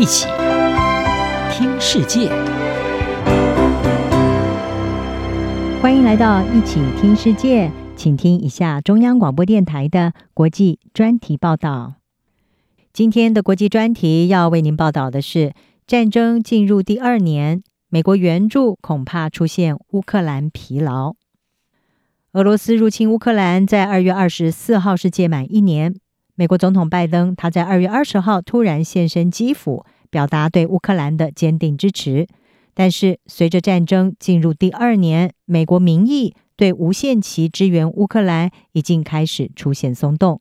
[0.00, 0.26] 一起
[1.52, 2.30] 听世界，
[5.82, 11.96] 欢迎来到一起听世界，请听一下中央广播电台的国际专题报道。
[12.94, 15.52] 今天的国际专题要为您报道的是：
[15.86, 21.12] 战争进入第二年，美国援助恐怕出现乌克兰疲劳。
[22.32, 25.94] 俄罗斯入侵乌克兰在二月二十四号是届满一年。
[26.40, 32.26] 美国总统拜登他在二月二十号突然现身基辅，表达对乌克兰的坚定支持。
[32.72, 40.40] 但是，随着战争进入第二年，美国民意对无限期支援乌克兰已经开始出现松动。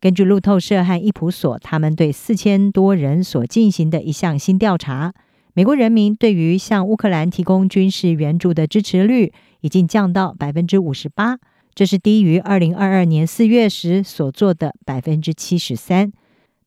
[0.00, 5.14] 根据路透社和伊普索他们对四千多人所进行的一项新调查，
[5.54, 11.38] 美国人民对于向乌克兰提供军事援助的支持率已经降到百分之五十八。
[11.76, 16.10] 这是低于二零二二年四月时所做的百分之七十三。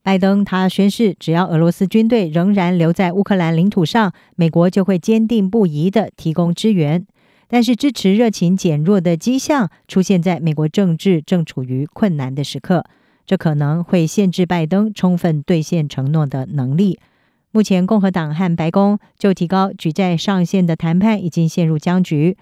[0.03, 7.07] 拜登他宣誓，只要俄罗斯军队仍然留在乌克兰领土上，美国就会坚定不移地提供支援。
[7.47, 12.85] 但是支持热情减弱的迹象出现在美国政治正处于困难的时刻，
[13.25, 16.99] 这可能会限制拜登充分兑现承诺的能力。
[17.49, 22.37] 目前，共和党和白宫就提高举债上限的谈判已经陷入僵局。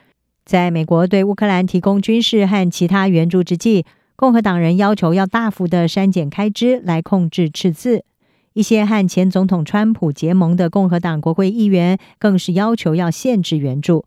[0.47, 8.05] 在美国对乌克兰提供军事和其他援助之际，共和党人要求要大幅的删减开支来控制赤字。
[8.53, 14.05] 一些和前总统川普结盟的共和党国会议员更是要求要限制援助。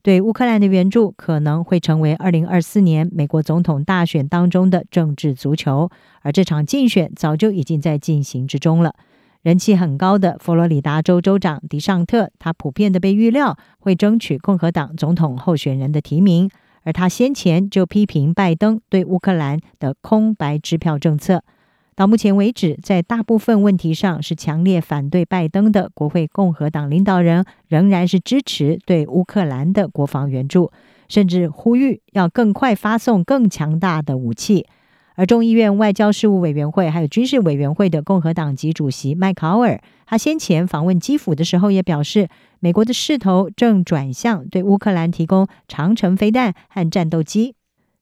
[0.00, 5.90] 对乌克兰的援助可能会成为二零二四年美国总统大选当中的政治足球，
[6.22, 8.94] 而这场竞选早就已经在进行之中了。
[9.42, 16.48] 人气很高的佛罗里达州州长迪尚特，他普遍的被预料会争取共和党总统候选人的提名，
[16.84, 21.42] 而他先前就批评拜登对乌克兰的空白支票政策。
[21.96, 30.70] 到目前为止，在大部分问题上是强烈反对拜登的国会共和党领导人，仍然是支持对乌克兰的国防援助，
[31.08, 34.66] 甚至呼吁要更快发送更强大的武器。
[35.14, 42.28] 而众议院外交事务委员会还有军事委员会的共和党籍主席麦考尔，他先前访问基辅的时候也表示，
[42.60, 47.54] 美国的势头正转向对乌克兰提供长程飞弹和战斗机。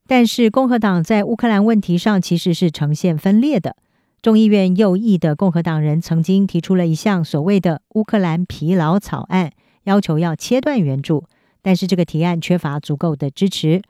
[0.07, 3.77] 但是，共和党在乌克兰问题上其实是呈现分裂的。
[4.23, 9.53] 众议院右翼的共和党人曾经提出了一项所谓的“乌克兰疲劳草案”，
[9.85, 11.25] 要求要切断援助，
[11.63, 13.83] 但是这个提案缺乏足够的支持。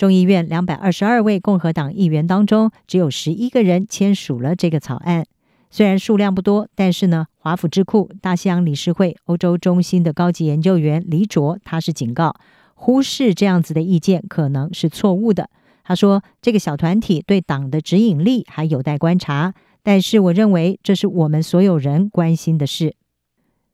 [0.00, 5.26] 众议院两百二十二位共和党议员当中，只有十一个人签署了这个草案。
[5.70, 12.34] 虽然数量不多，但是呢，华府智库大西洋理事会欧洲中心的高级研究员黎卓，他是警告，
[12.74, 15.50] 忽视这样子的意见可能是错误的。
[15.84, 22.94] 他说，这个小团体对党的指引力还有待观察，但是我认为这是我们所有人关心的事。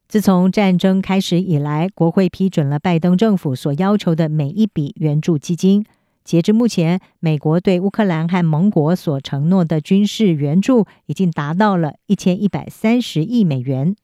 [0.08, 5.87] 自从战争开始以来，国会批准了拜登政府所要求的每一笔援助基金。
[6.26, 13.94] 截至目前，美国对乌克兰和盟国所承诺的军事援助已经达到了一千一百三十亿美元。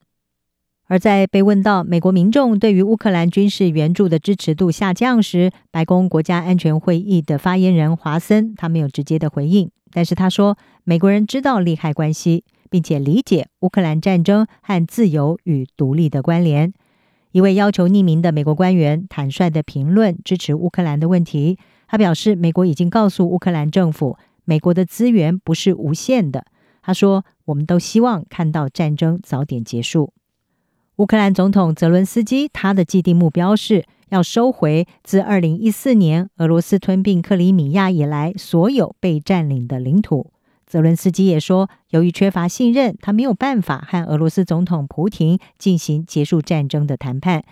[0.87, 16.73] 而在被问到美国民众对于乌克兰军事援助的支持度下降时，白宫国家安全会议的发言人华森他没有直接的回应，但是他说，美国人知道利害关系，并且理解乌克兰战争和自由与独立的关联。
[17.33, 21.59] 一位要求匿名的美国官员坦率地评论支持乌克兰的问题。
[21.93, 24.17] 他表示，美国已经告诉乌克兰政府，
[24.47, 26.47] 美国的资源不是无限的。
[26.81, 30.15] 他说：“我们都希望看到战争早点结束。”
[30.97, 40.33] 乌克兰总统泽伦斯基他的既定目标是要收回自二零一四年俄罗斯吞并克里米亚以来所有被占领的领土。
[40.67, 47.45] 泽伦斯基也说，由于缺乏信任，他没有办法和俄罗斯总统普廷进行结束战争的谈判。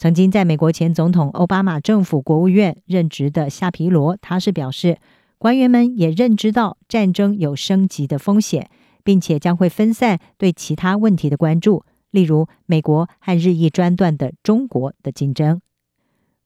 [0.00, 4.96] 曾经在美国前总统奥巴马政府国务院任职的夏皮罗，他是表示，
[5.36, 8.70] 官员们也认知到战争有升级的风险，
[9.04, 15.60] 并且将会分散对其他问题的关注，例如美国和日益专断的中国的竞争。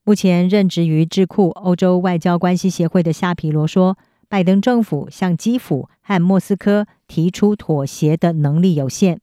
[0.02, 3.96] 目前任职于智库欧洲外交关系协会的夏皮罗说，
[4.28, 9.20] 拜登政府向基辅和莫斯科提出妥协的能力有限。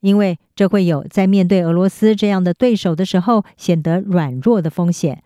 [0.00, 5.22] 因为这会有在面对俄罗斯这样的对手的时候显得软弱的风险。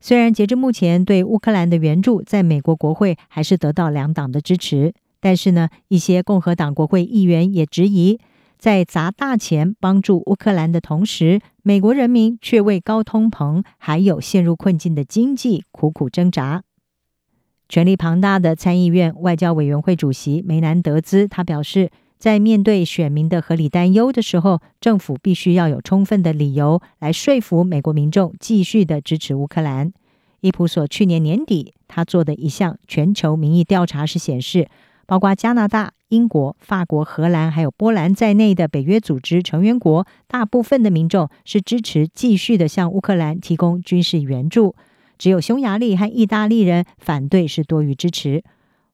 [0.00, 8.18] 虽然截至目前对乌克兰的援助在美国国会还是得到两党的支持，但是呢，一些共和党国会议员也质疑，
[8.58, 16.64] 在砸大钱帮助乌克兰的同时，美国人民却为高通膨还有陷入困境的经济苦苦挣扎。
[17.68, 21.90] 权力庞大的参议院外交委员会主席梅南德兹他表示。
[22.22, 29.92] 在面对选民的合理担忧的时候，政府必须要有充分的理由来说服美国民众继续的支持乌克兰。
[30.40, 34.68] 伊普索去年年底他做的一项全球民意调查是显示，
[35.04, 44.76] 包括加拿大、英国、法国、荷兰还有波兰在内的北约组织成员国，大部分的民众是支持继续的向乌克兰提供军事援助，
[45.18, 48.44] 只有匈牙利和意大利人反对是多于支持。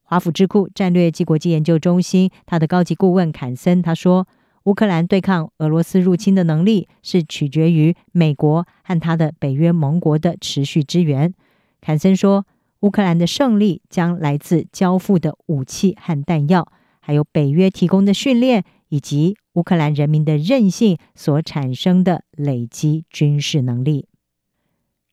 [0.09, 4.27] 华府智库战略及国际研究中心，他的高级顾问坎森他说
[4.65, 11.31] ：“乌克兰对抗俄罗斯入侵的能力是取决于美国和他的北约盟国的持续支援。”
[11.79, 12.47] 坎森说
[12.81, 16.67] ：“乌克兰的胜利将来自交付的武器和弹药，
[16.99, 24.07] 还有北约提供的训练，以及乌克兰人民的韧性所产生的累积军事能力。”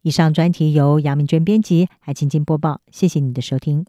[0.01, 2.81] 以上专题由杨明娟编辑，还请进播报。
[2.91, 3.85] 谢谢你的收听。